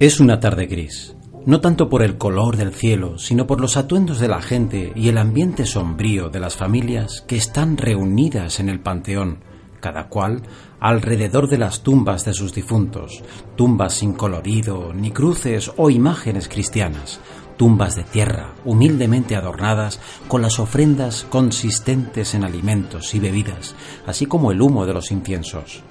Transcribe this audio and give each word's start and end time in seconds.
Es 0.00 0.18
una 0.18 0.40
tarde 0.40 0.66
gris, 0.66 1.14
no 1.46 1.60
tanto 1.60 1.88
por 1.88 2.02
el 2.02 2.18
color 2.18 2.56
del 2.56 2.74
cielo, 2.74 3.16
sino 3.16 3.46
por 3.46 3.60
los 3.60 3.76
atuendos 3.76 4.18
de 4.18 4.26
la 4.26 4.42
gente 4.42 4.92
y 4.96 5.08
el 5.08 5.18
ambiente 5.18 5.66
sombrío 5.66 6.30
de 6.30 6.40
las 6.40 6.56
familias 6.56 7.22
que 7.28 7.36
están 7.36 7.76
reunidas 7.76 8.58
en 8.58 8.68
el 8.68 8.80
panteón, 8.80 9.44
cada 9.78 10.08
cual 10.08 10.42
alrededor 10.80 11.48
de 11.48 11.58
las 11.58 11.84
tumbas 11.84 12.24
de 12.24 12.34
sus 12.34 12.52
difuntos, 12.52 13.22
tumbas 13.54 13.94
sin 13.94 14.14
colorido, 14.14 14.92
ni 14.92 15.12
cruces 15.12 15.70
o 15.76 15.90
imágenes 15.90 16.48
cristianas, 16.48 17.20
tumbas 17.56 17.94
de 17.94 18.02
tierra 18.02 18.52
humildemente 18.64 19.36
adornadas 19.36 20.00
con 20.26 20.42
las 20.42 20.58
ofrendas 20.58 21.24
consistentes 21.30 22.34
en 22.34 22.42
alimentos 22.42 23.14
y 23.14 23.20
bebidas, 23.20 23.76
así 24.06 24.26
como 24.26 24.50
el 24.50 24.60
humo 24.60 24.86
de 24.86 24.94
los 24.94 25.12
inciensos. 25.12 25.84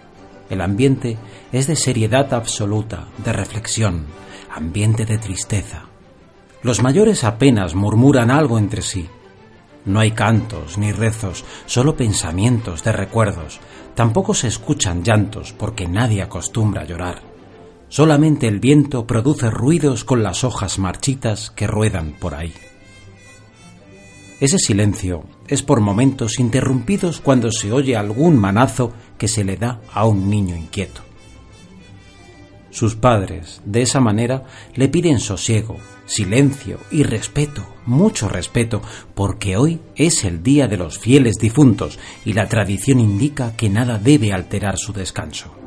El 0.49 0.61
ambiente 0.61 1.17
es 1.51 1.67
de 1.67 1.75
seriedad 1.75 2.33
absoluta, 2.33 3.07
de 3.23 3.33
reflexión, 3.33 4.05
ambiente 4.53 5.05
de 5.05 5.17
tristeza. 5.17 5.85
Los 6.61 6.81
mayores 6.81 7.23
apenas 7.23 7.75
murmuran 7.75 8.31
algo 8.31 8.57
entre 8.57 8.81
sí. 8.81 9.09
No 9.85 9.99
hay 9.99 10.11
cantos 10.11 10.77
ni 10.77 10.91
rezos, 10.91 11.43
solo 11.65 11.95
pensamientos 11.95 12.83
de 12.83 12.93
recuerdos. 12.93 13.59
Tampoco 13.95 14.33
se 14.33 14.47
escuchan 14.47 15.03
llantos 15.03 15.53
porque 15.53 15.87
nadie 15.87 16.21
acostumbra 16.21 16.81
a 16.81 16.85
llorar. 16.85 17.21
Solamente 17.89 18.47
el 18.47 18.59
viento 18.59 19.05
produce 19.05 19.51
ruidos 19.51 20.03
con 20.03 20.23
las 20.23 20.43
hojas 20.43 20.79
marchitas 20.79 21.51
que 21.51 21.67
ruedan 21.67 22.13
por 22.13 22.33
ahí. 22.33 22.53
Ese 24.39 24.57
silencio 24.57 25.25
es 25.47 25.61
por 25.61 25.81
momentos 25.81 26.39
interrumpidos 26.39 27.19
cuando 27.19 27.51
se 27.51 27.71
oye 27.71 27.95
algún 27.95 28.37
manazo 28.37 28.93
que 29.17 29.27
se 29.27 29.43
le 29.43 29.57
da 29.57 29.81
a 29.91 30.05
un 30.05 30.29
niño 30.29 30.55
inquieto. 30.55 31.01
Sus 32.69 32.95
padres, 32.95 33.61
de 33.65 33.83
esa 33.83 33.99
manera, 33.99 34.45
le 34.73 34.89
piden 34.89 35.19
sosiego, 35.19 35.77
silencio 36.05 36.79
y 36.89 37.03
respeto, 37.03 37.63
mucho 37.85 38.27
respeto, 38.27 38.81
porque 39.13 39.57
hoy 39.57 39.79
es 39.95 40.23
el 40.23 40.41
día 40.41 40.67
de 40.67 40.77
los 40.77 40.97
fieles 40.97 41.35
difuntos 41.35 41.99
y 42.25 42.33
la 42.33 42.47
tradición 42.49 42.99
indica 42.99 43.55
que 43.55 43.69
nada 43.69 43.99
debe 43.99 44.33
alterar 44.33 44.77
su 44.77 44.91
descanso. 44.91 45.62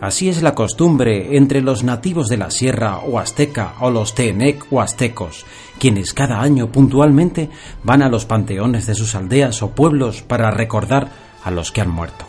Así 0.00 0.30
es 0.30 0.42
la 0.42 0.54
costumbre 0.54 1.36
entre 1.36 1.60
los 1.60 1.84
nativos 1.84 2.28
de 2.28 2.38
la 2.38 2.50
Sierra 2.50 3.00
o 3.00 3.18
Azteca 3.18 3.74
o 3.80 3.90
los 3.90 4.14
Tenec 4.14 4.66
o 4.70 4.80
Aztecos, 4.80 5.44
quienes 5.78 6.14
cada 6.14 6.40
año 6.40 6.72
puntualmente 6.72 7.50
van 7.84 8.02
a 8.02 8.08
los 8.08 8.24
panteones 8.24 8.86
de 8.86 8.94
sus 8.94 9.14
aldeas 9.14 9.62
o 9.62 9.72
pueblos 9.72 10.22
para 10.22 10.50
recordar 10.50 11.10
a 11.44 11.50
los 11.50 11.70
que 11.70 11.82
han 11.82 11.90
muerto. 11.90 12.24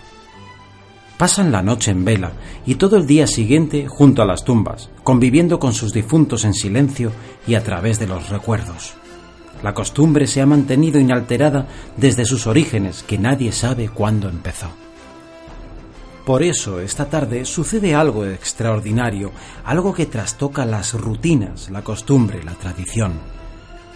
Pasan 1.18 1.52
la 1.52 1.62
noche 1.62 1.92
en 1.92 2.04
vela 2.04 2.34
y 2.66 2.76
todo 2.76 2.98
el 2.98 3.08
día 3.08 3.26
siguiente 3.26 3.88
junto 3.88 4.22
a 4.22 4.26
las 4.26 4.44
tumbas, 4.44 4.90
conviviendo 5.04 5.60
con 5.60 5.72
sus 5.72 5.94
difuntos 5.94 6.44
en 6.44 6.54
silencio 6.54 7.14
y 7.48 7.56
a 7.56 7.64
través 7.64 8.00
de 8.00 8.08
los 8.08 8.30
recuerdos. 8.30 8.96
La 9.64 9.74
costumbre 9.74 10.28
se 10.28 10.42
ha 10.42 10.46
mantenido 10.46 11.00
inalterada 11.00 11.68
desde 11.96 12.26
sus 12.26 12.48
orígenes 12.48 13.04
que 13.04 13.18
nadie 13.18 13.54
sabe 13.54 13.88
cuándo 13.88 14.28
empezó. 14.28 14.72
Por 16.32 16.44
eso, 16.44 16.80
esta 16.80 17.10
tarde 17.10 17.44
sucede 17.44 17.94
algo 17.94 18.26
extraordinario, 18.26 19.34
algo 19.66 19.94
que 19.94 20.06
trastoca 20.06 20.66
las 20.66 20.94
rutinas, 20.94 21.70
la 21.70 21.84
costumbre, 21.84 22.42
la 22.42 22.54
tradición. 22.54 23.20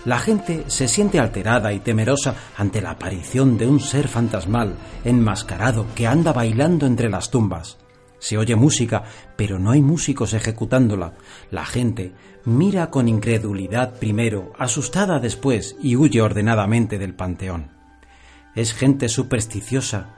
La 0.04 0.20
gente 0.20 0.66
se 0.68 0.90
siente 0.90 1.18
alterada 1.18 1.72
y 1.72 1.80
temerosa 1.80 2.36
ante 2.58 2.82
la 2.82 2.92
aparición 2.92 3.58
de 3.58 3.68
un 3.68 3.80
ser 3.80 4.10
fantasmal, 4.10 4.76
enmascarado, 5.06 5.86
que 5.96 6.08
anda 6.08 6.34
bailando 6.34 6.86
entre 6.86 7.10
las 7.10 7.32
tumbas. 7.32 7.78
Se 8.20 8.38
oye 8.38 8.58
música, 8.58 9.06
pero 9.38 9.58
no 9.58 9.72
hay 9.72 9.82
músicos 9.82 10.34
ejecutándola. 10.34 11.14
La 11.52 11.66
gente 11.66 12.12
mira 12.44 12.90
con 12.90 13.08
incredulidad 13.08 13.98
primero, 13.98 14.52
asustada 14.60 15.20
después 15.20 15.78
y 15.82 15.96
huye 15.96 16.22
ordenadamente 16.22 16.98
del 16.98 17.14
panteón. 17.14 17.72
Es 18.56 18.74
gente 18.74 19.08
supersticiosa. 19.08 20.10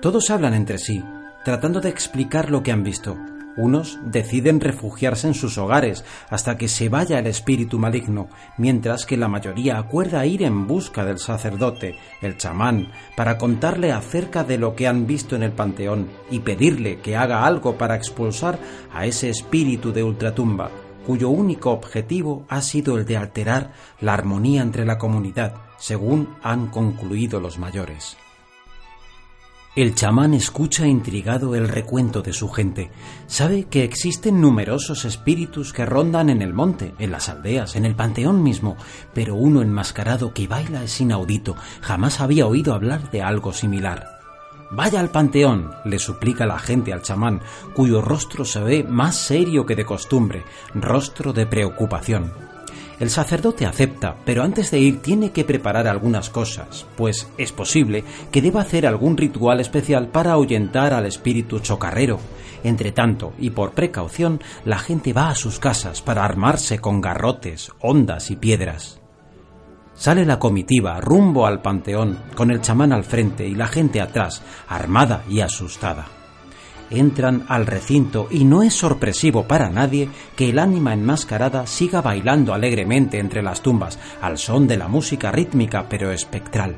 Todos 0.00 0.30
hablan 0.30 0.54
entre 0.54 0.78
sí, 0.78 1.04
tratando 1.44 1.80
de 1.80 1.88
explicar 1.88 2.50
lo 2.50 2.62
que 2.62 2.72
han 2.72 2.84
visto. 2.84 3.16
Unos 3.56 3.98
deciden 4.04 4.60
refugiarse 4.60 5.26
en 5.26 5.34
sus 5.34 5.58
hogares 5.58 6.04
hasta 6.30 6.56
que 6.56 6.68
se 6.68 6.88
vaya 6.88 7.18
el 7.18 7.26
espíritu 7.26 7.78
maligno, 7.78 8.28
mientras 8.56 9.06
que 9.06 9.16
la 9.16 9.28
mayoría 9.28 9.76
acuerda 9.76 10.24
ir 10.24 10.42
en 10.44 10.66
busca 10.66 11.04
del 11.04 11.18
sacerdote, 11.18 11.96
el 12.22 12.36
chamán, 12.36 12.92
para 13.16 13.38
contarle 13.38 13.92
acerca 13.92 14.44
de 14.44 14.56
lo 14.56 14.76
que 14.76 14.86
han 14.86 15.06
visto 15.06 15.34
en 15.34 15.42
el 15.42 15.52
panteón 15.52 16.08
y 16.30 16.40
pedirle 16.40 17.00
que 17.00 17.16
haga 17.16 17.44
algo 17.44 17.76
para 17.76 17.96
expulsar 17.96 18.58
a 18.94 19.04
ese 19.06 19.28
espíritu 19.28 19.92
de 19.92 20.04
ultratumba, 20.04 20.70
cuyo 21.06 21.28
único 21.28 21.72
objetivo 21.72 22.44
ha 22.48 22.62
sido 22.62 22.96
el 22.96 23.04
de 23.04 23.16
alterar 23.16 23.72
la 24.00 24.14
armonía 24.14 24.62
entre 24.62 24.86
la 24.86 24.96
comunidad, 24.96 25.54
según 25.76 26.36
han 26.42 26.68
concluido 26.68 27.40
los 27.40 27.58
mayores. 27.58 28.16
El 29.76 29.94
chamán 29.94 30.34
escucha 30.34 30.84
intrigado 30.88 31.54
el 31.54 31.68
recuento 31.68 32.22
de 32.22 32.32
su 32.32 32.48
gente. 32.48 32.90
Sabe 33.28 33.64
que 33.64 33.84
existen 33.84 34.40
numerosos 34.40 35.04
espíritus 35.04 35.72
que 35.72 35.86
rondan 35.86 36.28
en 36.28 36.42
el 36.42 36.52
monte, 36.52 36.92
en 36.98 37.12
las 37.12 37.28
aldeas, 37.28 37.76
en 37.76 37.84
el 37.84 37.94
panteón 37.94 38.42
mismo, 38.42 38.76
pero 39.14 39.36
uno 39.36 39.62
enmascarado 39.62 40.34
que 40.34 40.48
baila 40.48 40.82
es 40.82 41.00
inaudito. 41.00 41.54
Jamás 41.82 42.20
había 42.20 42.48
oído 42.48 42.74
hablar 42.74 43.12
de 43.12 43.22
algo 43.22 43.52
similar. 43.52 44.18
Vaya 44.72 44.98
al 44.98 45.10
panteón, 45.10 45.70
le 45.84 46.00
suplica 46.00 46.46
la 46.46 46.58
gente 46.58 46.92
al 46.92 47.02
chamán, 47.02 47.40
cuyo 47.72 48.02
rostro 48.02 48.44
se 48.44 48.60
ve 48.60 48.82
más 48.82 49.16
serio 49.16 49.66
que 49.66 49.76
de 49.76 49.84
costumbre, 49.84 50.42
rostro 50.74 51.32
de 51.32 51.46
preocupación. 51.46 52.49
El 53.00 53.08
sacerdote 53.08 53.64
acepta, 53.64 54.16
pero 54.26 54.42
antes 54.42 54.70
de 54.70 54.78
ir 54.78 55.00
tiene 55.00 55.32
que 55.32 55.44
preparar 55.44 55.88
algunas 55.88 56.28
cosas, 56.28 56.86
pues 56.98 57.28
es 57.38 57.50
posible 57.50 58.04
que 58.30 58.42
deba 58.42 58.60
hacer 58.60 58.86
algún 58.86 59.16
ritual 59.16 59.58
especial 59.58 60.08
para 60.08 60.32
ahuyentar 60.32 60.92
al 60.92 61.06
espíritu 61.06 61.60
chocarrero. 61.60 62.20
Entre 62.62 62.92
tanto, 62.92 63.32
y 63.38 63.50
por 63.50 63.72
precaución, 63.72 64.42
la 64.66 64.78
gente 64.78 65.14
va 65.14 65.30
a 65.30 65.34
sus 65.34 65.58
casas 65.58 66.02
para 66.02 66.26
armarse 66.26 66.78
con 66.78 67.00
garrotes, 67.00 67.72
ondas 67.80 68.30
y 68.30 68.36
piedras. 68.36 69.00
Sale 69.94 70.26
la 70.26 70.38
comitiva 70.38 71.00
rumbo 71.00 71.46
al 71.46 71.62
panteón, 71.62 72.18
con 72.34 72.50
el 72.50 72.60
chamán 72.60 72.92
al 72.92 73.04
frente 73.04 73.48
y 73.48 73.54
la 73.54 73.66
gente 73.66 74.02
atrás, 74.02 74.42
armada 74.68 75.24
y 75.26 75.40
asustada 75.40 76.19
entran 76.90 77.44
al 77.48 77.66
recinto 77.66 78.28
y 78.30 78.44
no 78.44 78.62
es 78.62 78.74
sorpresivo 78.74 79.46
para 79.46 79.70
nadie 79.70 80.08
que 80.36 80.50
el 80.50 80.58
ánima 80.58 80.92
enmascarada 80.92 81.66
siga 81.66 82.02
bailando 82.02 82.52
alegremente 82.52 83.18
entre 83.18 83.42
las 83.42 83.62
tumbas 83.62 83.98
al 84.20 84.38
son 84.38 84.66
de 84.66 84.76
la 84.76 84.88
música 84.88 85.30
rítmica 85.30 85.88
pero 85.88 86.10
espectral. 86.10 86.76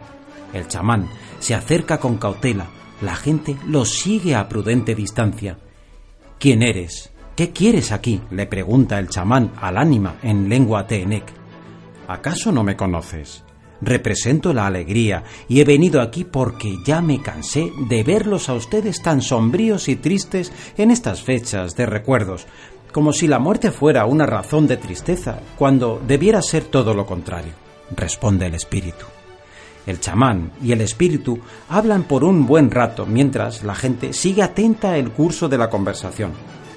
El 0.53 0.69
chamán 0.69 1.09
se 1.41 1.55
acerca 1.55 1.99
con 1.99 2.19
cautela, 2.19 2.67
la 3.01 3.17
gente 3.17 3.57
lo 3.67 3.85
sigue 3.85 4.35
a 4.35 4.49
prudente 4.49 4.95
distancia. 4.95 5.59
¿Quién 6.39 6.63
eres? 6.63 7.11
¿Qué 7.35 7.51
quieres 7.51 7.93
aquí? 7.93 8.21
le 8.31 8.47
pregunta 8.47 8.99
el 8.99 9.09
chamán 9.09 9.53
al 9.61 9.79
ánima 9.79 10.17
en 10.23 10.49
lengua 10.49 10.87
teenec. 10.87 11.25
¿Acaso 12.07 12.53
no 12.53 12.63
me 12.63 12.77
conoces? 12.77 13.43
Represento 13.83 14.55
la 14.55 14.67
alegría 14.67 15.25
y 15.49 15.61
he 15.61 15.65
venido 15.65 16.01
aquí 16.01 16.25
porque 16.25 16.79
ya 16.87 17.03
me 17.03 17.21
cansé 17.21 17.73
de 17.89 18.03
verlos 18.03 18.49
a 18.49 18.55
ustedes 18.55 19.03
tan 19.03 19.21
sombríos 19.21 19.89
y 19.89 19.97
tristes 19.97 20.53
en 20.79 20.91
estas 20.91 21.23
fechas 21.23 21.75
de 21.77 21.85
recuerdos, 21.85 22.47
como 22.93 23.13
si 23.13 23.27
la 23.27 23.39
muerte 23.39 23.71
fuera 23.71 24.07
una 24.07 24.27
razón 24.27 24.67
de 24.67 24.77
tristeza, 24.77 25.41
cuando 25.57 26.01
debiera 26.07 26.41
ser 26.43 26.65
todo 26.65 26.95
lo 26.95 27.07
contrario, 27.07 27.53
responde 27.97 28.47
el 28.47 28.55
espíritu. 28.55 29.07
El 29.85 29.99
chamán 29.99 30.53
y 30.63 30.73
el 30.73 30.81
espíritu 30.81 31.41
hablan 31.69 32.05
por 32.05 32.23
un 32.23 32.47
buen 32.47 32.71
rato 32.71 33.05
mientras 33.05 33.65
la 33.65 33.75
gente 33.75 34.13
sigue 34.13 34.43
atenta 34.43 34.97
el 34.97 35.11
curso 35.11 35.49
de 35.49 35.59
la 35.59 35.69
conversación. 35.69 36.33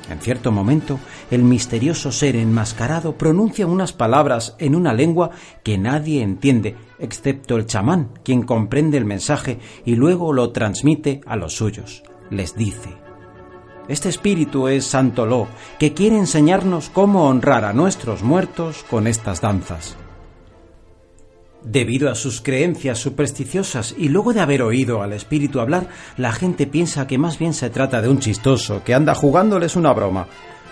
En 0.09 0.19
cierto 0.19 0.51
momento, 0.51 0.99
el 1.31 1.43
misterioso 1.43 2.11
ser 2.11 2.35
enmascarado 2.35 3.17
pronuncia 3.17 3.65
unas 3.65 3.91
palabras 3.91 4.55
en 4.59 4.75
una 4.75 4.93
lengua 4.93 5.31
que 5.63 5.77
nadie 5.77 6.21
entiende, 6.21 6.75
excepto 6.99 7.55
el 7.55 7.65
chamán, 7.65 8.09
quien 8.23 8.43
comprende 8.43 8.97
el 8.97 9.05
mensaje 9.05 9.59
y 9.83 9.95
luego 9.95 10.31
lo 10.31 10.51
transmite 10.51 11.21
a 11.25 11.35
los 11.35 11.55
suyos. 11.55 12.03
Les 12.29 12.55
dice, 12.55 12.89
Este 13.87 14.09
espíritu 14.09 14.67
es 14.67 14.85
Santoló, 14.85 15.47
que 15.79 15.93
quiere 15.93 16.17
enseñarnos 16.17 16.89
cómo 16.89 17.27
honrar 17.27 17.65
a 17.65 17.73
nuestros 17.73 18.21
muertos 18.21 18.85
con 18.89 19.07
estas 19.07 19.41
danzas. 19.41 19.97
Debido 21.65 22.11
a 22.11 22.15
sus 22.15 22.41
creencias 22.41 22.99
supersticiosas 22.99 23.95
y 23.97 24.09
luego 24.09 24.33
de 24.33 24.41
haber 24.41 24.61
oído 24.61 25.01
al 25.01 25.13
espíritu 25.13 25.59
hablar, 25.59 25.89
la 26.15 26.31
gente 26.31 26.67
piensa 26.67 27.07
que 27.07 27.17
más 27.17 27.39
bien 27.39 27.55
se 27.55 27.71
trata 27.71 28.03
de 28.03 28.09
un 28.09 28.19
chistoso 28.19 28.83
que 28.83 28.93
anda 28.93 29.15
jugándoles 29.15 29.75
una 29.75 29.91
broma. 29.91 30.27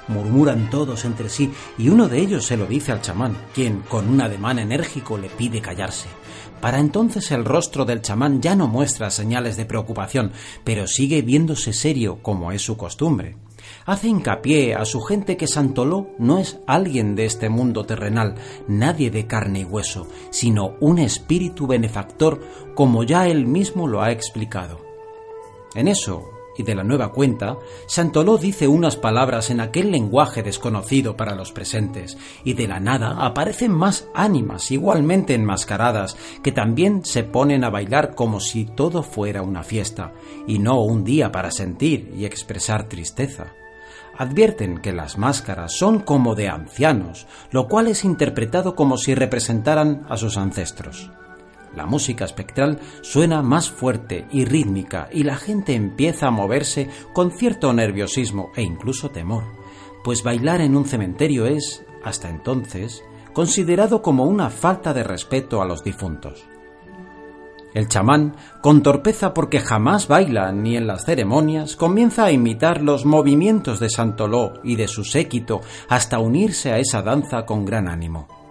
Murmuran 0.08 0.70
todos 0.70 1.06
entre 1.06 1.30
sí 1.30 1.52
y 1.80 1.90
uno 1.90 2.08
de 2.08 2.20
ellos 2.20 2.46
se 2.46 2.58
lo 2.58 2.68
dice 2.68 2.92
al 2.92 3.02
chamán, 3.02 3.36
quien 3.56 3.80
con 3.82 4.08
un 4.08 4.22
ademán 4.22 4.60
enérgico 4.60 5.18
le 5.18 5.30
pide 5.30 5.62
callarse. 5.62 6.10
Para 6.62 6.80
entonces 6.80 7.32
el 7.32 7.44
rostro 7.44 7.86
del 7.86 8.02
chamán 8.02 8.40
ya 8.40 8.56
no 8.56 8.68
muestra 8.68 9.10
señales 9.10 9.58
de 9.58 9.66
preocupación, 9.66 10.32
pero 10.64 10.88
sigue 10.88 11.24
viéndose 11.24 11.74
serio 11.74 12.20
como 12.22 12.52
es 12.52 12.62
su 12.62 12.78
costumbre. 12.78 13.36
Hace 13.86 14.08
hincapié 14.08 14.76
a 14.76 14.86
su 14.86 15.02
gente 15.02 15.38
que 15.38 15.48
Santoló 15.48 16.10
no 16.20 16.40
es 16.40 16.60
alguien 16.68 17.16
de 17.16 17.26
este 17.26 17.50
mundo 17.50 17.86
terrenal, 17.86 18.36
nadie 18.68 19.12
de 19.12 19.28
carne 19.28 19.60
y 19.60 19.66
hueso, 19.66 20.08
sino 20.30 20.76
un 20.80 21.00
espíritu 21.00 21.68
benefactor, 21.68 22.42
como 22.76 23.04
ya 23.04 23.28
él 23.28 23.46
mismo 23.46 23.88
lo 23.88 24.02
ha 24.02 24.12
explicado. 24.12 24.80
En 25.76 25.88
eso, 25.88 26.33
y 26.58 26.64
de 26.64 26.76
la 26.76 26.84
nueva 26.84 27.12
cuenta, 27.12 27.58
Santoló 27.88 28.38
dice 28.38 28.68
unas 28.68 28.96
palabras 28.96 29.50
en 29.50 29.60
aquel 29.60 29.92
lenguaje 29.92 30.44
desconocido 30.44 31.16
para 31.18 31.36
los 31.36 31.52
presentes, 31.52 32.18
y 32.44 32.54
de 32.54 32.68
la 32.68 32.80
nada 32.80 33.26
aparecen 33.26 33.72
más 33.72 34.08
ánimas 34.14 34.72
igualmente 34.72 35.34
enmascaradas, 35.34 36.18
que 36.44 36.52
también 36.52 37.06
se 37.06 37.24
ponen 37.24 37.64
a 37.64 37.70
bailar 37.70 38.16
como 38.16 38.40
si 38.40 38.66
todo 38.66 39.04
fuera 39.04 39.42
una 39.42 39.64
fiesta, 39.64 40.14
y 40.48 40.60
no 40.60 40.82
un 40.82 41.04
día 41.04 41.32
para 41.32 41.52
sentir 41.52 42.12
y 42.16 42.26
expresar 42.26 42.88
tristeza. 42.88 43.54
Advierten 44.18 44.78
que 44.78 44.94
las 44.94 45.18
máscaras 45.18 45.74
son 45.74 46.00
como 46.00 46.36
de 46.36 46.48
ancianos, 46.48 47.26
lo 47.52 47.68
cual 47.68 47.88
es 47.88 48.04
interpretado 48.04 48.76
como 48.76 48.98
si 48.98 49.16
representaran 49.16 50.06
a 50.08 50.18
sus 50.18 50.38
ancestros. 50.38 51.12
La 51.76 51.86
música 51.86 52.26
espectral 52.26 52.80
suena 53.02 53.42
más 53.42 53.70
fuerte 53.70 54.28
y 54.32 54.46
rítmica 54.46 55.10
y 55.12 55.24
la 55.24 55.36
gente 55.36 55.74
empieza 55.74 56.28
a 56.28 56.32
moverse 56.32 56.90
con 57.14 57.32
cierto 57.32 57.74
nerviosismo 57.74 58.52
e 58.56 58.62
incluso 58.62 59.10
temor, 59.10 59.44
pues 60.04 60.24
bailar 60.24 60.62
en 60.62 60.76
un 60.76 60.86
cementerio 60.86 61.46
es, 61.46 61.84
hasta 62.04 62.30
entonces, 62.30 63.04
considerado 63.34 64.02
como 64.02 64.26
una 64.26 64.50
falta 64.50 64.94
de 64.94 65.04
respeto 65.04 65.62
a 65.62 65.66
los 65.66 65.84
difuntos. 65.84 66.46
El 67.74 67.88
chamán, 67.88 68.36
con 68.62 68.84
torpeza 68.84 69.34
porque 69.34 69.60
jamás 69.60 70.08
baila 70.08 70.52
ni 70.52 70.78
en 70.78 70.86
las 70.86 71.06
ceremonias, 71.06 71.76
comienza 71.76 72.26
a 72.26 72.32
imitar 72.32 72.84
los 72.84 73.04
movimientos 73.04 73.80
de 73.80 73.90
Santoló 73.90 74.54
y 74.64 74.76
de 74.76 74.88
su 74.88 75.04
séquito 75.04 75.62
hasta 75.90 76.20
unirse 76.20 76.72
a 76.72 76.78
esa 76.78 77.02
danza 77.02 77.48
con 77.48 77.66
gran 77.66 77.88
ánimo. 77.88 78.43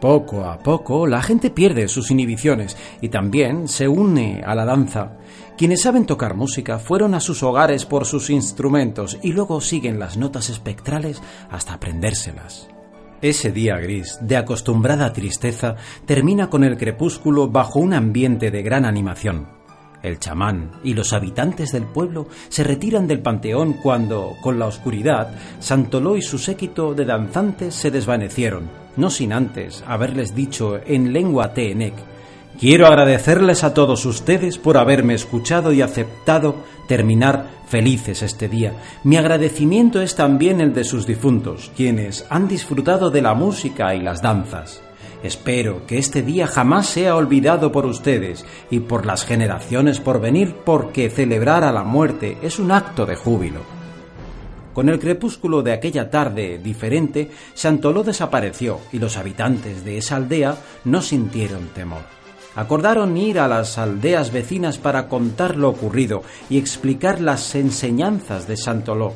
Poco 0.00 0.46
a 0.46 0.58
poco 0.58 1.06
la 1.06 1.22
gente 1.22 1.50
pierde 1.50 1.86
sus 1.86 2.10
inhibiciones 2.10 2.76
y 3.02 3.10
también 3.10 3.68
se 3.68 3.86
une 3.86 4.42
a 4.44 4.54
la 4.54 4.64
danza. 4.64 5.18
Quienes 5.58 5.82
saben 5.82 6.06
tocar 6.06 6.34
música 6.34 6.78
fueron 6.78 7.14
a 7.14 7.20
sus 7.20 7.42
hogares 7.42 7.84
por 7.84 8.06
sus 8.06 8.30
instrumentos 8.30 9.18
y 9.22 9.32
luego 9.32 9.60
siguen 9.60 9.98
las 9.98 10.16
notas 10.16 10.48
espectrales 10.48 11.20
hasta 11.50 11.74
aprendérselas. 11.74 12.68
Ese 13.20 13.52
día 13.52 13.76
gris, 13.76 14.18
de 14.22 14.38
acostumbrada 14.38 15.12
tristeza, 15.12 15.76
termina 16.06 16.48
con 16.48 16.64
el 16.64 16.78
crepúsculo 16.78 17.48
bajo 17.48 17.78
un 17.78 17.92
ambiente 17.92 18.50
de 18.50 18.62
gran 18.62 18.86
animación. 18.86 19.59
El 20.02 20.18
chamán 20.18 20.70
y 20.82 20.94
los 20.94 21.12
habitantes 21.12 21.72
del 21.72 21.84
pueblo 21.84 22.28
se 22.48 22.64
retiran 22.64 23.06
del 23.06 23.20
panteón 23.20 23.74
cuando, 23.74 24.36
con 24.42 24.58
la 24.58 24.66
oscuridad, 24.66 25.34
Santoló 25.58 26.16
y 26.16 26.22
su 26.22 26.38
séquito 26.38 26.94
de 26.94 27.04
danzantes 27.04 27.74
se 27.74 27.90
desvanecieron, 27.90 28.70
no 28.96 29.10
sin 29.10 29.32
antes 29.32 29.84
haberles 29.86 30.34
dicho 30.34 30.80
en 30.86 31.12
lengua 31.12 31.52
Teenec 31.52 31.94
Quiero 32.60 32.86
agradecerles 32.86 33.64
a 33.64 33.72
todos 33.72 34.04
ustedes 34.04 34.58
por 34.58 34.76
haberme 34.76 35.14
escuchado 35.14 35.72
y 35.72 35.80
aceptado 35.80 36.56
terminar 36.86 37.46
felices 37.66 38.22
este 38.22 38.50
día. 38.50 38.74
Mi 39.02 39.16
agradecimiento 39.16 40.02
es 40.02 40.14
también 40.14 40.60
el 40.60 40.74
de 40.74 40.84
sus 40.84 41.06
difuntos, 41.06 41.72
quienes 41.74 42.26
han 42.28 42.48
disfrutado 42.48 43.10
de 43.10 43.22
la 43.22 43.32
música 43.32 43.94
y 43.94 44.02
las 44.02 44.20
danzas. 44.20 44.82
Espero 45.22 45.86
que 45.86 45.98
este 45.98 46.22
día 46.22 46.46
jamás 46.46 46.86
sea 46.86 47.14
olvidado 47.14 47.70
por 47.70 47.84
ustedes 47.84 48.46
y 48.70 48.80
por 48.80 49.04
las 49.04 49.24
generaciones 49.24 50.00
por 50.00 50.20
venir 50.20 50.56
porque 50.64 51.10
celebrar 51.10 51.62
a 51.62 51.72
la 51.72 51.84
muerte 51.84 52.38
es 52.42 52.58
un 52.58 52.72
acto 52.72 53.04
de 53.04 53.16
júbilo. 53.16 53.60
Con 54.72 54.88
el 54.88 54.98
crepúsculo 54.98 55.62
de 55.62 55.72
aquella 55.72 56.08
tarde 56.08 56.58
diferente, 56.58 57.30
Santoló 57.52 58.02
desapareció 58.02 58.80
y 58.92 58.98
los 58.98 59.18
habitantes 59.18 59.84
de 59.84 59.98
esa 59.98 60.16
aldea 60.16 60.56
no 60.84 61.02
sintieron 61.02 61.68
temor. 61.74 62.02
Acordaron 62.56 63.16
ir 63.16 63.40
a 63.40 63.48
las 63.48 63.78
aldeas 63.78 64.32
vecinas 64.32 64.78
para 64.78 65.06
contar 65.06 65.56
lo 65.56 65.68
ocurrido 65.68 66.22
y 66.48 66.56
explicar 66.56 67.20
las 67.20 67.54
enseñanzas 67.54 68.48
de 68.48 68.56
Santoló 68.56 69.12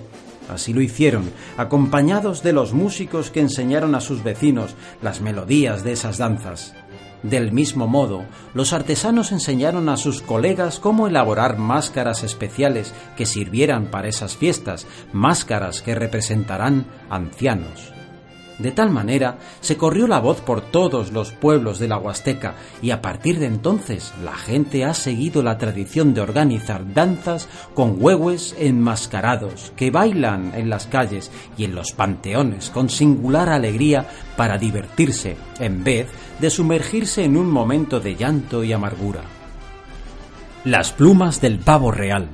Así 0.49 0.73
lo 0.73 0.82
hicieron, 0.82 1.31
acompañados 1.56 2.43
de 2.43 2.52
los 2.52 2.73
músicos 2.73 3.31
que 3.31 3.41
enseñaron 3.41 3.94
a 3.94 4.00
sus 4.00 4.23
vecinos 4.23 4.75
las 5.02 5.20
melodías 5.20 5.85
de 5.85 5.93
esas 5.93 6.19
danzas. 6.19 6.75
Del 7.23 7.52
mismo 7.52 7.87
modo, 7.87 8.26
los 8.52 8.75
artesanos 8.75 9.32
enseñaron 9.32 9.88
a 9.88 9.96
sus 9.96 10.20
colegas 10.20 10.79
cómo 10.79 11.06
elaborar 11.06 11.56
máscaras 11.56 12.23
especiales 12.23 12.93
que 13.17 13.25
sirvieran 13.25 13.87
para 13.87 14.08
esas 14.08 14.37
fiestas, 14.37 14.87
máscaras 15.14 15.81
que 15.81 15.94
representarán 15.94 16.85
ancianos. 17.08 17.94
De 18.58 18.70
tal 18.70 18.90
manera 18.90 19.38
se 19.60 19.76
corrió 19.76 20.06
la 20.06 20.20
voz 20.20 20.40
por 20.40 20.60
todos 20.60 21.10
los 21.10 21.32
pueblos 21.32 21.80
de 21.80 21.88
la 21.88 21.98
Huasteca 21.98 22.54
y 22.80 22.92
a 22.92 23.02
partir 23.02 23.40
de 23.40 23.46
entonces 23.46 24.14
la 24.22 24.36
gente 24.36 24.84
ha 24.84 24.94
seguido 24.94 25.42
la 25.42 25.58
tradición 25.58 26.14
de 26.14 26.20
organizar 26.20 26.94
danzas 26.94 27.48
con 27.74 27.96
huehues 27.98 28.54
enmascarados 28.58 29.72
que 29.74 29.90
bailan 29.90 30.52
en 30.54 30.70
las 30.70 30.86
calles 30.86 31.32
y 31.58 31.64
en 31.64 31.74
los 31.74 31.92
panteones 31.92 32.70
con 32.70 32.90
singular 32.90 33.48
alegría 33.48 34.06
para 34.36 34.56
divertirse 34.56 35.36
en 35.58 35.82
vez 35.82 36.08
de 36.38 36.48
sumergirse 36.48 37.24
en 37.24 37.36
un 37.36 37.50
momento 37.50 37.98
de 37.98 38.14
llanto 38.14 38.62
y 38.62 38.72
amargura. 38.72 39.22
Las 40.64 40.92
plumas 40.92 41.40
del 41.40 41.58
pavo 41.58 41.90
real. 41.90 42.28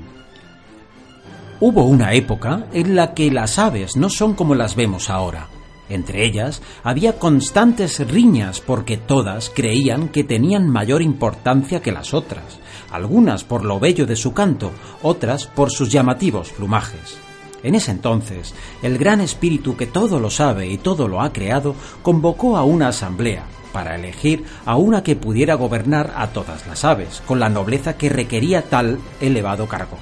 Hubo 1.60 1.84
una 1.84 2.12
época 2.12 2.66
en 2.72 2.94
la 2.94 3.14
que 3.14 3.30
las 3.30 3.58
aves 3.58 3.96
no 3.96 4.10
son 4.10 4.34
como 4.34 4.54
las 4.54 4.76
vemos 4.76 5.08
ahora 5.08 5.48
entre 5.90 6.24
ellas 6.24 6.62
había 6.82 7.18
constantes 7.18 8.00
riñas 8.08 8.60
porque 8.60 8.96
todas 8.96 9.50
creían 9.54 10.08
que 10.08 10.24
tenían 10.24 10.68
mayor 10.68 11.02
importancia 11.02 11.82
que 11.82 11.92
las 11.92 12.14
otras, 12.14 12.58
algunas 12.90 13.44
por 13.44 13.64
lo 13.64 13.78
bello 13.78 14.06
de 14.06 14.16
su 14.16 14.32
canto, 14.32 14.70
otras 15.02 15.46
por 15.46 15.70
sus 15.70 15.90
llamativos 15.90 16.50
plumajes. 16.50 17.18
En 17.62 17.74
ese 17.74 17.90
entonces, 17.90 18.54
el 18.82 18.96
gran 18.96 19.20
espíritu 19.20 19.76
que 19.76 19.86
todo 19.86 20.18
lo 20.18 20.30
sabe 20.30 20.68
y 20.68 20.78
todo 20.78 21.08
lo 21.08 21.20
ha 21.20 21.32
creado 21.32 21.74
convocó 22.02 22.56
a 22.56 22.64
una 22.64 22.88
asamblea 22.88 23.44
para 23.72 23.96
elegir 23.96 24.44
a 24.64 24.76
una 24.76 25.02
que 25.02 25.16
pudiera 25.16 25.54
gobernar 25.54 26.12
a 26.16 26.28
todas 26.28 26.66
las 26.66 26.84
aves, 26.84 27.22
con 27.26 27.38
la 27.38 27.48
nobleza 27.48 27.96
que 27.96 28.08
requería 28.08 28.62
tal 28.62 28.98
elevado 29.20 29.68
cargo 29.68 29.98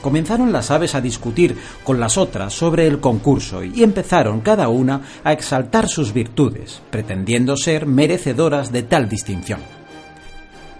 comenzaron 0.00 0.52
las 0.52 0.70
aves 0.70 0.94
a 0.94 1.00
discutir 1.00 1.56
con 1.84 2.00
las 2.00 2.18
otras 2.18 2.52
sobre 2.52 2.86
el 2.86 3.00
concurso 3.00 3.62
y 3.62 3.82
empezaron 3.82 4.40
cada 4.40 4.68
una 4.68 5.02
a 5.24 5.32
exaltar 5.32 5.88
sus 5.88 6.12
virtudes, 6.12 6.82
pretendiendo 6.90 7.56
ser 7.56 7.86
merecedoras 7.86 8.72
de 8.72 8.82
tal 8.82 9.08
distinción. 9.08 9.60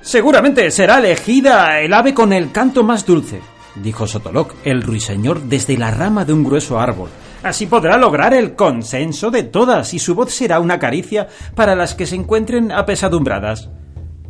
Seguramente 0.00 0.70
será 0.70 0.98
elegida 0.98 1.80
el 1.80 1.92
ave 1.92 2.14
con 2.14 2.32
el 2.32 2.52
canto 2.52 2.82
más 2.82 3.04
dulce, 3.04 3.40
dijo 3.76 4.06
Sotoloc, 4.06 4.54
el 4.64 4.82
ruiseñor, 4.82 5.42
desde 5.42 5.76
la 5.76 5.90
rama 5.90 6.24
de 6.24 6.32
un 6.32 6.42
grueso 6.42 6.80
árbol. 6.80 7.10
Así 7.42 7.66
podrá 7.66 7.96
lograr 7.96 8.34
el 8.34 8.54
consenso 8.54 9.30
de 9.30 9.44
todas 9.44 9.94
y 9.94 9.98
su 9.98 10.14
voz 10.14 10.32
será 10.32 10.60
una 10.60 10.78
caricia 10.78 11.28
para 11.54 11.74
las 11.74 11.94
que 11.94 12.06
se 12.06 12.16
encuentren 12.16 12.70
apesadumbradas. 12.70 13.70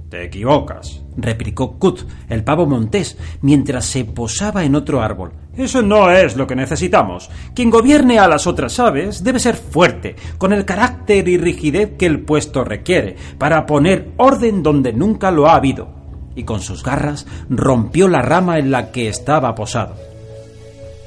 Te 0.08 0.24
equivocas, 0.24 1.02
replicó 1.22 1.78
Kut, 1.78 2.02
el 2.28 2.44
pavo 2.44 2.66
montés, 2.66 3.16
mientras 3.42 3.84
se 3.84 4.04
posaba 4.04 4.64
en 4.64 4.74
otro 4.74 5.00
árbol. 5.02 5.32
Eso 5.56 5.82
no 5.82 6.10
es 6.10 6.36
lo 6.36 6.46
que 6.46 6.56
necesitamos. 6.56 7.30
Quien 7.54 7.70
gobierne 7.70 8.18
a 8.18 8.28
las 8.28 8.46
otras 8.46 8.78
aves 8.78 9.22
debe 9.24 9.38
ser 9.38 9.56
fuerte, 9.56 10.16
con 10.38 10.52
el 10.52 10.64
carácter 10.64 11.28
y 11.28 11.36
rigidez 11.36 11.96
que 11.98 12.06
el 12.06 12.20
puesto 12.20 12.64
requiere, 12.64 13.16
para 13.38 13.66
poner 13.66 14.12
orden 14.16 14.62
donde 14.62 14.92
nunca 14.92 15.30
lo 15.30 15.48
ha 15.48 15.56
habido. 15.56 15.88
Y 16.34 16.44
con 16.44 16.60
sus 16.60 16.82
garras 16.82 17.26
rompió 17.48 18.08
la 18.08 18.22
rama 18.22 18.58
en 18.58 18.70
la 18.70 18.92
que 18.92 19.08
estaba 19.08 19.54
posado. 19.54 19.96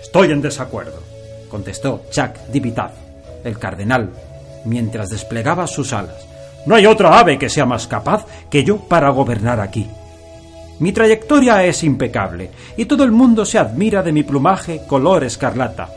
Estoy 0.02 0.32
en 0.32 0.42
desacuerdo, 0.42 1.02
contestó 1.50 2.04
Chuck 2.12 2.38
Dibitaz, 2.52 2.92
el 3.44 3.58
cardenal, 3.58 4.12
mientras 4.66 5.10
desplegaba 5.10 5.66
sus 5.66 5.94
alas. 5.94 6.28
No 6.66 6.76
hay 6.76 6.86
otra 6.86 7.20
ave 7.20 7.40
que 7.40 7.50
sea 7.50 7.66
más 7.66 7.88
capaz 7.88 8.26
que 8.50 8.64
yo 8.64 8.78
para 8.78 9.10
gobernar 9.10 9.60
aquí. 9.60 9.90
Mi 10.80 10.92
trayectoria 10.92 11.64
es 11.64 11.84
impecable 11.84 12.50
y 12.76 12.86
todo 12.86 13.04
el 13.04 13.12
mundo 13.12 13.46
se 13.46 13.60
admira 13.60 14.02
de 14.02 14.12
mi 14.12 14.24
plumaje 14.24 14.82
color 14.88 15.24
escarlata. 15.24 15.90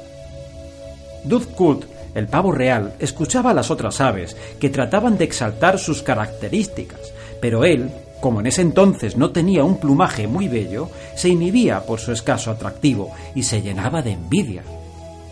Dudkut, 1.24 1.84
el 2.14 2.28
pavo 2.28 2.52
real, 2.52 2.94
escuchaba 2.98 3.50
a 3.50 3.54
las 3.54 3.70
otras 3.70 4.00
aves 4.00 4.36
que 4.60 4.70
trataban 4.70 5.18
de 5.18 5.24
exaltar 5.24 5.78
sus 5.78 6.02
características, 6.02 7.12
pero 7.40 7.64
él, 7.64 7.90
como 8.20 8.40
en 8.40 8.46
ese 8.46 8.62
entonces 8.62 9.16
no 9.16 9.30
tenía 9.30 9.64
un 9.64 9.78
plumaje 9.78 10.26
muy 10.26 10.48
bello, 10.48 10.88
se 11.14 11.28
inhibía 11.28 11.80
por 11.80 11.98
su 11.98 12.12
escaso 12.12 12.50
atractivo 12.50 13.10
y 13.34 13.42
se 13.42 13.62
llenaba 13.62 14.02
de 14.02 14.12
envidia. 14.12 14.62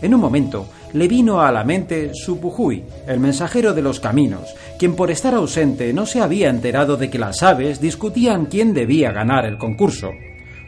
En 0.05 0.13
un 0.13 0.21
momento 0.21 0.69
le 0.93 1.07
vino 1.07 1.41
a 1.41 1.51
la 1.51 1.63
mente 1.63 2.11
Supujuy, 2.13 2.83
el 3.07 3.19
mensajero 3.19 3.73
de 3.73 3.81
los 3.81 3.99
caminos, 3.99 4.53
quien 4.77 4.95
por 4.95 5.09
estar 5.09 5.33
ausente 5.33 5.91
no 5.93 6.05
se 6.05 6.21
había 6.21 6.51
enterado 6.51 6.95
de 6.95 7.09
que 7.09 7.17
las 7.17 7.41
aves 7.41 7.81
discutían 7.81 8.45
quién 8.45 8.75
debía 8.75 9.11
ganar 9.11 9.47
el 9.47 9.57
concurso. 9.57 10.11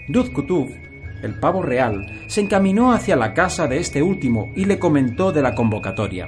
Duzkutuf 0.08 0.72
el 1.22 1.40
pavo 1.40 1.62
real, 1.62 2.24
se 2.26 2.42
encaminó 2.42 2.92
hacia 2.92 3.16
la 3.16 3.36
casa 3.36 3.68
de 3.68 3.78
este 3.78 4.02
último 4.02 4.52
y 4.56 4.66
le 4.66 4.80
comentó 4.80 5.32
de 5.32 5.44
la 5.44 5.54
convocatoria. 5.54 6.28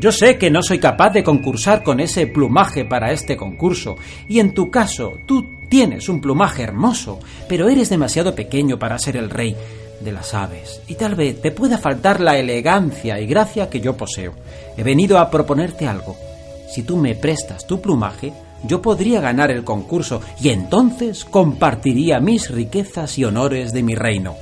Yo 0.00 0.10
sé 0.10 0.38
que 0.38 0.50
no 0.50 0.64
soy 0.64 0.80
capaz 0.80 1.10
de 1.10 1.22
concursar 1.22 1.84
con 1.84 2.00
ese 2.00 2.26
plumaje 2.26 2.84
para 2.84 3.12
este 3.12 3.36
concurso, 3.36 3.94
y 4.26 4.40
en 4.40 4.52
tu 4.52 4.68
caso 4.68 5.20
tú 5.26 5.60
tienes 5.68 6.08
un 6.08 6.20
plumaje 6.20 6.64
hermoso, 6.64 7.20
pero 7.48 7.68
eres 7.68 7.88
demasiado 7.88 8.34
pequeño 8.34 8.80
para 8.80 8.98
ser 8.98 9.16
el 9.16 9.30
rey 9.30 9.54
de 10.02 10.12
las 10.12 10.34
aves, 10.34 10.80
y 10.86 10.94
tal 10.94 11.14
vez 11.14 11.40
te 11.40 11.50
pueda 11.50 11.78
faltar 11.78 12.20
la 12.20 12.38
elegancia 12.38 13.20
y 13.20 13.26
gracia 13.26 13.70
que 13.70 13.80
yo 13.80 13.96
poseo. 13.96 14.34
He 14.76 14.82
venido 14.82 15.18
a 15.18 15.30
proponerte 15.30 15.86
algo. 15.86 16.16
Si 16.70 16.82
tú 16.82 16.96
me 16.96 17.14
prestas 17.14 17.66
tu 17.66 17.80
plumaje, 17.80 18.32
yo 18.64 18.80
podría 18.80 19.20
ganar 19.20 19.50
el 19.50 19.64
concurso 19.64 20.20
y 20.40 20.50
entonces 20.50 21.24
compartiría 21.24 22.20
mis 22.20 22.50
riquezas 22.50 23.18
y 23.18 23.24
honores 23.24 23.72
de 23.72 23.82
mi 23.82 23.94
reino. 23.94 24.36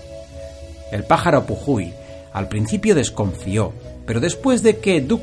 El 0.92 1.04
pájaro 1.04 1.46
Pujuy 1.46 1.92
al 2.32 2.48
principio 2.48 2.94
desconfió, 2.94 3.72
pero 4.06 4.20
después 4.20 4.62
de 4.62 4.78
que 4.78 5.00
Duck 5.00 5.22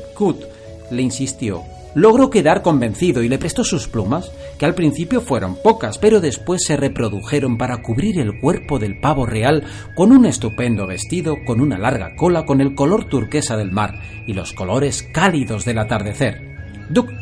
le 0.90 1.02
insistió, 1.02 1.62
logró 1.94 2.30
quedar 2.30 2.62
convencido 2.62 3.22
y 3.22 3.28
le 3.28 3.38
prestó 3.38 3.64
sus 3.64 3.88
plumas, 3.88 4.32
que 4.58 4.66
al 4.66 4.74
principio 4.74 5.20
fueron 5.20 5.56
pocas, 5.62 5.98
pero 5.98 6.20
después 6.20 6.64
se 6.64 6.76
reprodujeron 6.76 7.58
para 7.58 7.82
cubrir 7.82 8.18
el 8.18 8.40
cuerpo 8.40 8.78
del 8.78 9.00
pavo 9.00 9.26
real 9.26 9.64
con 9.94 10.12
un 10.12 10.26
estupendo 10.26 10.86
vestido, 10.86 11.36
con 11.44 11.60
una 11.60 11.78
larga 11.78 12.14
cola, 12.16 12.44
con 12.44 12.60
el 12.60 12.74
color 12.74 13.04
turquesa 13.04 13.56
del 13.56 13.72
mar 13.72 14.00
y 14.26 14.34
los 14.34 14.52
colores 14.52 15.02
cálidos 15.02 15.64
del 15.64 15.78
atardecer. 15.78 16.56
Duck 16.90 17.18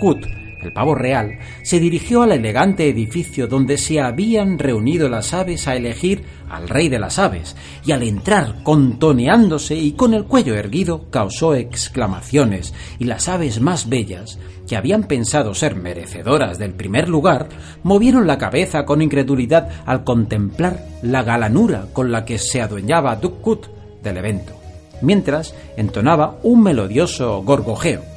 el 0.63 0.73
pavo 0.73 0.95
real, 0.95 1.39
se 1.63 1.81
dirigió 1.81 2.23
al 2.23 2.33
elegante 2.33 2.89
edificio 2.89 3.47
donde 3.47 3.79
se 3.79 4.01
habían 4.01 4.59
reunido 4.59 5.09
las 5.09 5.35
aves 5.35 5.69
a 5.69 5.77
elegir 5.77 6.25
al 6.49 6.69
rey 6.69 6.89
de 6.89 6.99
las 6.99 7.19
aves, 7.19 7.57
y 7.85 7.93
al 7.93 8.03
entrar 8.03 8.63
contoneándose 8.63 9.75
y 9.75 9.93
con 9.93 10.15
el 10.15 10.25
cuello 10.25 10.55
erguido 10.55 11.11
causó 11.11 11.55
exclamaciones, 11.55 12.73
y 12.99 13.05
las 13.05 13.29
aves 13.29 13.61
más 13.61 13.89
bellas, 13.89 14.39
que 14.67 14.77
habían 14.77 15.05
pensado 15.05 15.55
ser 15.55 15.77
merecedoras 15.77 16.59
del 16.59 16.73
primer 16.73 17.09
lugar, 17.09 17.49
movieron 17.83 18.27
la 18.27 18.39
cabeza 18.39 18.85
con 18.85 19.03
incredulidad 19.03 19.69
al 19.87 20.05
contemplar 20.05 20.87
la 21.03 21.23
galanura 21.23 21.87
con 21.93 22.11
la 22.11 22.25
que 22.25 22.39
se 22.39 22.61
adueñaba 22.61 23.17
Duckcut 23.17 23.67
del 24.03 24.17
evento, 24.17 24.55
mientras 25.03 25.55
entonaba 25.77 26.39
un 26.43 26.63
melodioso 26.63 27.43
gorgojeo 27.43 28.16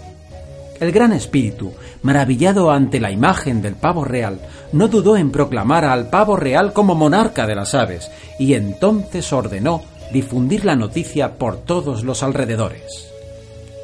el 0.79 0.91
gran 0.91 1.13
espíritu, 1.13 1.74
maravillado 2.01 2.71
ante 2.71 3.00
la 3.00 3.12
imagen 3.12 3.62
del 3.62 3.75
pavo 3.75 4.03
real, 4.05 4.39
no 4.71 4.88
dudó 4.88 5.17
en 5.17 5.31
proclamar 5.31 5.86
al 5.86 6.09
pavo 6.09 6.36
real 6.36 6.74
como 6.74 6.95
monarca 6.95 7.48
de 7.48 7.55
las 7.55 7.75
aves, 7.75 8.12
y 8.38 8.53
entonces 8.53 9.31
ordenó 9.33 9.81
difundir 10.12 10.65
la 10.65 10.75
noticia 10.75 11.36
por 11.38 11.57
todos 11.57 12.03
los 12.03 12.24
alrededores. 12.24 13.09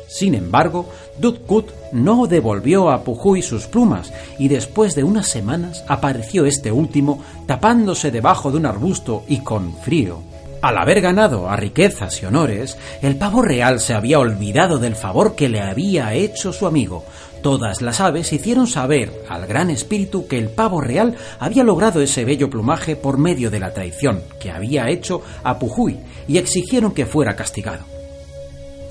Sin 0.08 0.34
embargo, 0.34 0.90
Dudkut 1.20 1.72
no 1.92 2.26
devolvió 2.28 2.90
a 2.90 3.04
Pujuy 3.04 3.42
sus 3.42 3.68
plumas 3.68 4.14
y 4.40 4.48
después 4.48 4.96
de 4.96 5.04
unas 5.04 5.28
semanas 5.28 5.84
apareció 5.90 6.46
este 6.46 6.72
último 6.72 7.22
tapándose 7.46 8.12
debajo 8.12 8.50
de 8.50 8.58
un 8.58 8.66
arbusto 8.66 9.24
y 9.28 9.40
con 9.40 9.76
frío 9.76 10.22
al 10.62 10.78
haber 10.78 11.02
ganado 11.02 11.50
a 11.50 11.56
riquezas 11.56 12.22
y 12.22 12.26
honores, 12.26 12.78
el 13.02 13.18
pavo 13.18 13.42
real 13.42 13.80
se 13.80 13.94
había 13.94 14.20
olvidado 14.20 14.80
del 14.80 14.96
favor 14.96 15.36
que 15.36 15.50
le 15.50 15.62
había 15.62 16.14
hecho 16.14 16.52
su 16.54 16.66
amigo. 16.68 17.06
Todas 17.42 17.82
las 17.82 18.02
aves 18.02 18.34
hicieron 18.34 18.66
saber 18.66 19.12
al 19.30 19.46
gran 19.46 19.70
espíritu 19.70 20.28
que 20.28 20.40
el 20.40 20.50
pavo 20.50 20.82
real 20.82 21.16
había 21.40 21.64
logrado 21.64 22.02
ese 22.02 22.26
bello 22.26 22.50
plumaje 22.50 22.96
por 22.96 23.20
medio 23.20 23.52
de 23.52 23.60
la 23.60 23.74
traición 23.74 24.24
que 24.40 24.50
había 24.50 24.90
hecho 24.90 25.22
a 25.44 25.60
Pujuy 25.60 26.00
y 26.28 26.40
exigieron 26.40 26.94
que 26.94 27.06
fuera 27.06 27.36
castigado. 27.36 27.86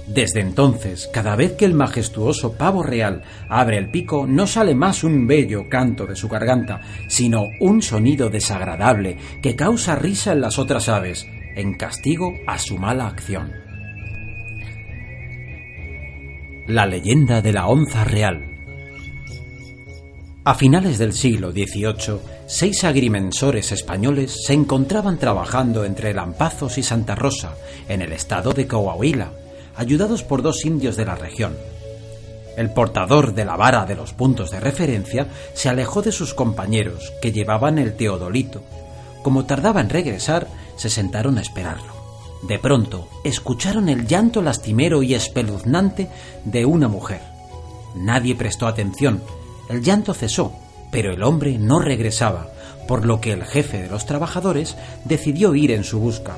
Desde 0.06 0.40
entonces, 0.40 1.08
cada 1.12 1.34
vez 1.34 1.52
que 1.52 1.64
el 1.64 1.74
majestuoso 1.74 2.52
pavo 2.52 2.82
real 2.82 3.22
abre 3.48 3.78
el 3.78 3.90
pico, 3.90 4.26
no 4.26 4.46
sale 4.46 4.74
más 4.74 5.02
un 5.02 5.26
bello 5.26 5.68
canto 5.70 6.06
de 6.06 6.14
su 6.14 6.28
garganta, 6.28 6.80
sino 7.08 7.48
un 7.60 7.80
sonido 7.80 8.28
desagradable 8.28 9.16
que 9.42 9.56
causa 9.56 9.96
risa 9.96 10.32
en 10.32 10.42
las 10.42 10.58
otras 10.58 10.90
aves, 10.90 11.26
en 11.56 11.74
castigo 11.74 12.34
a 12.46 12.58
su 12.58 12.78
mala 12.78 13.06
acción. 13.06 13.52
La 16.66 16.86
leyenda 16.86 17.42
de 17.42 17.52
la 17.52 17.66
onza 17.66 18.04
real. 18.04 18.50
A 20.44 20.54
finales 20.54 20.98
del 20.98 21.12
siglo 21.12 21.52
XVIII, 21.52 22.18
seis 22.46 22.84
agrimensores 22.84 23.72
españoles 23.72 24.44
se 24.46 24.52
encontraban 24.52 25.18
trabajando 25.18 25.84
entre 25.84 26.12
Lampazos 26.12 26.76
y 26.76 26.82
Santa 26.82 27.14
Rosa, 27.14 27.54
en 27.88 28.02
el 28.02 28.12
estado 28.12 28.52
de 28.52 28.66
Coahuila, 28.66 29.32
ayudados 29.76 30.22
por 30.22 30.42
dos 30.42 30.64
indios 30.64 30.96
de 30.96 31.06
la 31.06 31.14
región. 31.14 31.54
El 32.56 32.70
portador 32.70 33.34
de 33.34 33.44
la 33.44 33.56
vara 33.56 33.84
de 33.84 33.96
los 33.96 34.12
puntos 34.12 34.50
de 34.50 34.60
referencia 34.60 35.26
se 35.54 35.68
alejó 35.68 36.02
de 36.02 36.12
sus 36.12 36.34
compañeros, 36.34 37.12
que 37.20 37.32
llevaban 37.32 37.78
el 37.78 37.96
teodolito. 37.96 38.62
Como 39.22 39.46
tardaba 39.46 39.80
en 39.80 39.88
regresar, 39.88 40.46
se 40.76 40.90
sentaron 40.90 41.38
a 41.38 41.42
esperarlo. 41.42 41.94
De 42.42 42.58
pronto, 42.58 43.08
escucharon 43.24 43.88
el 43.88 44.06
llanto 44.06 44.42
lastimero 44.42 45.02
y 45.02 45.14
espeluznante 45.14 46.08
de 46.44 46.66
una 46.66 46.88
mujer. 46.88 47.22
Nadie 47.94 48.34
prestó 48.34 48.66
atención. 48.66 49.22
El 49.70 49.82
llanto 49.82 50.12
cesó, 50.12 50.52
pero 50.90 51.12
el 51.12 51.22
hombre 51.22 51.58
no 51.58 51.78
regresaba, 51.78 52.48
por 52.86 53.06
lo 53.06 53.20
que 53.20 53.32
el 53.32 53.44
jefe 53.44 53.82
de 53.82 53.88
los 53.88 54.04
trabajadores 54.04 54.76
decidió 55.04 55.54
ir 55.54 55.70
en 55.70 55.84
su 55.84 56.00
busca. 56.00 56.36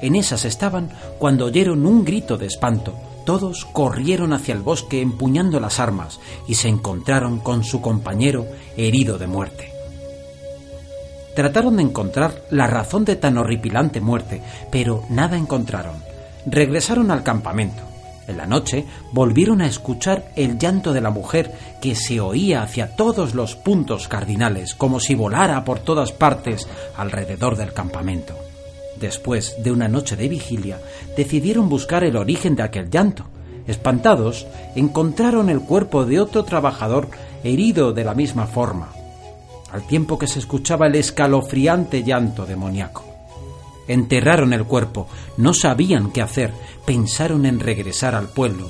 En 0.00 0.14
esas 0.14 0.44
estaban 0.44 0.90
cuando 1.18 1.46
oyeron 1.46 1.84
un 1.84 2.04
grito 2.04 2.36
de 2.36 2.46
espanto. 2.46 2.94
Todos 3.24 3.64
corrieron 3.64 4.32
hacia 4.34 4.54
el 4.54 4.60
bosque 4.60 5.00
empuñando 5.00 5.58
las 5.58 5.80
armas 5.80 6.20
y 6.46 6.54
se 6.54 6.68
encontraron 6.68 7.40
con 7.40 7.64
su 7.64 7.80
compañero 7.80 8.46
herido 8.76 9.18
de 9.18 9.26
muerte. 9.26 9.73
Trataron 11.34 11.76
de 11.76 11.82
encontrar 11.82 12.42
la 12.50 12.68
razón 12.68 13.04
de 13.04 13.16
tan 13.16 13.38
horripilante 13.38 14.00
muerte, 14.00 14.40
pero 14.70 15.02
nada 15.10 15.36
encontraron. 15.36 15.96
Regresaron 16.46 17.10
al 17.10 17.24
campamento. 17.24 17.82
En 18.28 18.36
la 18.36 18.46
noche 18.46 18.86
volvieron 19.12 19.60
a 19.60 19.66
escuchar 19.66 20.30
el 20.36 20.58
llanto 20.58 20.92
de 20.92 21.00
la 21.00 21.10
mujer 21.10 21.52
que 21.82 21.94
se 21.94 22.20
oía 22.20 22.62
hacia 22.62 22.94
todos 22.96 23.34
los 23.34 23.56
puntos 23.56 24.08
cardinales, 24.08 24.74
como 24.74 25.00
si 25.00 25.14
volara 25.14 25.64
por 25.64 25.80
todas 25.80 26.12
partes 26.12 26.68
alrededor 26.96 27.56
del 27.56 27.72
campamento. 27.72 28.34
Después 28.98 29.56
de 29.62 29.72
una 29.72 29.88
noche 29.88 30.16
de 30.16 30.28
vigilia, 30.28 30.78
decidieron 31.16 31.68
buscar 31.68 32.04
el 32.04 32.16
origen 32.16 32.54
de 32.54 32.62
aquel 32.62 32.88
llanto. 32.88 33.26
Espantados, 33.66 34.46
encontraron 34.76 35.50
el 35.50 35.60
cuerpo 35.60 36.06
de 36.06 36.20
otro 36.20 36.44
trabajador 36.44 37.08
herido 37.42 37.92
de 37.92 38.04
la 38.04 38.14
misma 38.14 38.46
forma 38.46 38.93
al 39.74 39.82
tiempo 39.88 40.16
que 40.16 40.28
se 40.28 40.38
escuchaba 40.38 40.86
el 40.86 40.94
escalofriante 40.94 42.04
llanto 42.04 42.46
demoníaco. 42.46 43.04
Enterraron 43.88 44.52
el 44.52 44.64
cuerpo, 44.64 45.08
no 45.36 45.52
sabían 45.52 46.12
qué 46.12 46.22
hacer, 46.22 46.52
pensaron 46.86 47.44
en 47.44 47.58
regresar 47.58 48.14
al 48.14 48.28
pueblo. 48.28 48.68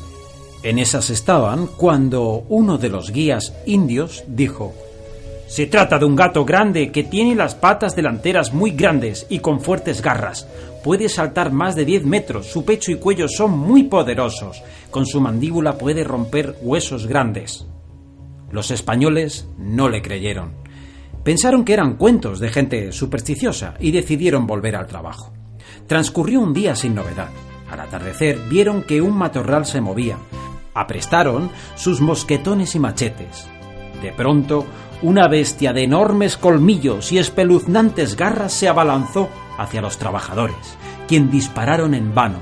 En 0.62 0.78
esas 0.78 1.11
estaban 1.11 1.66
cuando 1.66 2.46
uno 2.49 2.78
de 2.78 2.88
los 2.88 3.11
guías 3.11 3.52
indios 3.66 4.25
dijo 4.26 4.73
Se 5.46 5.66
trata 5.66 5.99
de 5.99 6.06
un 6.06 6.16
gato 6.16 6.46
grande 6.46 6.90
que 6.90 7.04
tiene 7.04 7.34
las 7.34 7.54
patas 7.54 7.94
delanteras 7.94 8.54
muy 8.54 8.70
grandes 8.70 9.26
y 9.28 9.40
con 9.40 9.61
fuertes 9.61 10.00
garras. 10.00 10.49
Puede 10.82 11.11
saltar 11.11 11.52
más 11.52 11.76
de 11.76 11.84
10 11.84 12.06
metros, 12.06 12.46
su 12.46 12.64
pecho 12.64 12.90
y 12.90 12.96
cuello 12.96 13.28
son 13.28 13.50
muy 13.58 13.82
poderosos. 13.82 14.62
Con 14.90 15.04
su 15.04 15.20
mandíbula 15.20 15.76
puede 15.76 16.02
romper 16.02 16.56
huesos 16.62 17.06
grandes. 17.06 17.66
Los 18.50 18.70
españoles 18.70 19.46
no 19.58 19.90
le 19.90 20.00
creyeron. 20.00 20.63
Pensaron 21.25 21.64
que 21.64 21.73
eran 21.73 21.95
cuentos 21.95 22.38
de 22.38 22.50
gente 22.50 22.93
supersticiosa 22.93 23.75
y 23.81 23.93
decidieron 23.93 24.47
volver 24.47 24.76
al 24.76 24.87
trabajo. 24.87 25.33
Transcurrió 25.87 26.40
un 26.40 26.52
día 26.52 26.76
sin 26.76 26.95
novedad. 26.95 27.31
Al 27.71 27.81
atardecer 27.81 28.38
vieron 28.50 28.83
que 28.83 29.00
un 29.00 29.16
matorral 29.16 29.64
se 29.64 29.81
movía. 29.81 30.19
Aprestaron 30.75 31.50
sus 31.76 32.02
mosquetones 32.02 32.75
y 32.75 32.78
machetes. 32.78 33.47
De 34.02 34.12
pronto, 34.12 34.66
una 35.00 35.26
bestia 35.26 35.73
de 35.73 35.85
enormes 35.85 36.37
colmillos 36.37 37.11
y 37.11 37.19
espeluznantes 37.19 38.16
garras 38.16 38.52
se 38.52 38.69
abalanzó 38.69 39.31
hacia 39.57 39.81
los 39.81 39.97
trabajadores, 39.97 40.76
quien 41.09 41.31
dispararon 41.31 41.95
en 41.95 42.14
vano. 42.14 42.38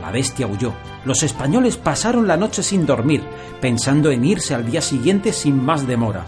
La 0.00 0.10
bestia 0.10 0.46
huyó. 0.46 0.72
Los 1.04 1.22
españoles 1.22 1.76
pasaron 1.76 2.26
la 2.26 2.38
noche 2.38 2.62
sin 2.62 2.86
dormir, 2.86 3.22
pensando 3.60 4.10
en 4.10 4.24
irse 4.24 4.54
al 4.54 4.70
día 4.70 4.80
siguiente 4.80 5.34
sin 5.34 5.62
más 5.62 5.86
demora. 5.86 6.24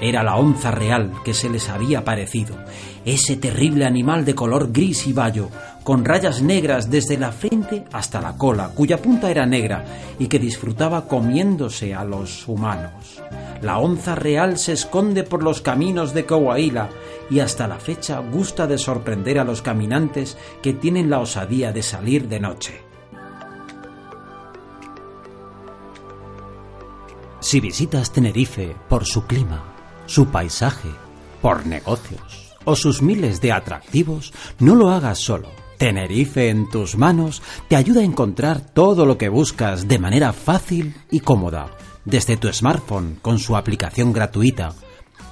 Era 0.00 0.22
la 0.22 0.36
onza 0.36 0.70
real 0.70 1.12
que 1.24 1.34
se 1.34 1.48
les 1.48 1.68
había 1.68 2.04
parecido, 2.04 2.56
ese 3.04 3.36
terrible 3.36 3.84
animal 3.84 4.24
de 4.24 4.34
color 4.34 4.70
gris 4.72 5.06
y 5.06 5.12
bayo, 5.12 5.48
con 5.82 6.04
rayas 6.04 6.42
negras 6.42 6.90
desde 6.90 7.16
la 7.16 7.32
frente 7.32 7.84
hasta 7.92 8.20
la 8.20 8.36
cola, 8.36 8.70
cuya 8.74 8.98
punta 8.98 9.30
era 9.30 9.46
negra 9.46 9.84
y 10.18 10.26
que 10.26 10.38
disfrutaba 10.38 11.06
comiéndose 11.06 11.94
a 11.94 12.04
los 12.04 12.46
humanos. 12.46 13.22
La 13.62 13.78
onza 13.78 14.14
real 14.14 14.58
se 14.58 14.72
esconde 14.72 15.24
por 15.24 15.42
los 15.42 15.60
caminos 15.62 16.14
de 16.14 16.26
Coahuila 16.26 16.90
y 17.30 17.40
hasta 17.40 17.66
la 17.66 17.78
fecha 17.78 18.20
gusta 18.20 18.66
de 18.66 18.78
sorprender 18.78 19.38
a 19.38 19.44
los 19.44 19.62
caminantes 19.62 20.36
que 20.62 20.74
tienen 20.74 21.10
la 21.10 21.20
osadía 21.20 21.72
de 21.72 21.82
salir 21.82 22.28
de 22.28 22.40
noche. 22.40 22.80
Si 27.40 27.60
visitas 27.60 28.12
Tenerife 28.12 28.76
por 28.88 29.06
su 29.06 29.24
clima, 29.24 29.77
su 30.08 30.26
paisaje, 30.26 30.88
por 31.40 31.66
negocios 31.66 32.56
o 32.64 32.74
sus 32.74 33.00
miles 33.00 33.40
de 33.40 33.52
atractivos, 33.52 34.32
no 34.58 34.74
lo 34.74 34.90
hagas 34.90 35.20
solo. 35.20 35.48
Tenerife 35.78 36.50
en 36.50 36.68
tus 36.68 36.96
manos 36.96 37.40
te 37.68 37.76
ayuda 37.76 38.00
a 38.00 38.04
encontrar 38.04 38.60
todo 38.60 39.06
lo 39.06 39.16
que 39.16 39.28
buscas 39.28 39.86
de 39.86 40.00
manera 40.00 40.32
fácil 40.32 40.96
y 41.10 41.20
cómoda, 41.20 41.70
desde 42.04 42.36
tu 42.36 42.52
smartphone 42.52 43.20
con 43.22 43.38
su 43.38 43.56
aplicación 43.56 44.12
gratuita. 44.12 44.74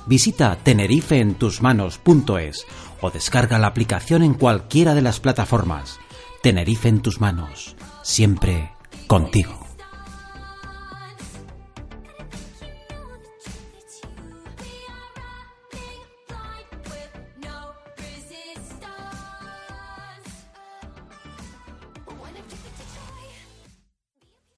Visita 0.06 0.56
tenerifeentusmanos.es 0.62 2.64
o 3.00 3.10
descarga 3.10 3.58
la 3.58 3.66
aplicación 3.66 4.22
en 4.22 4.34
cualquiera 4.34 4.94
de 4.94 5.02
las 5.02 5.18
plataformas. 5.18 5.98
Tenerife 6.42 6.88
en 6.88 7.00
tus 7.00 7.20
manos, 7.20 7.74
siempre 8.02 8.70
contigo. 9.08 9.65